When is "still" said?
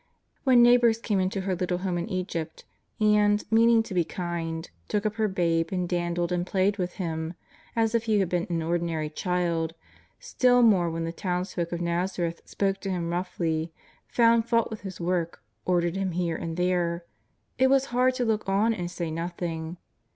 10.19-10.63